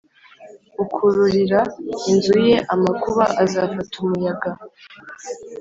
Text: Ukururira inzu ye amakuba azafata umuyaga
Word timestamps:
Ukururira 0.83 1.59
inzu 2.11 2.35
ye 2.47 2.57
amakuba 2.73 3.23
azafata 3.43 3.93
umuyaga 4.03 4.49